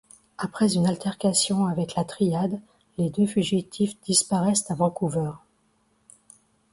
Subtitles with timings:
[0.39, 2.59] Après une altercation avec la triade,
[2.97, 5.29] les deux fugitifs disparaissent à Vancouver.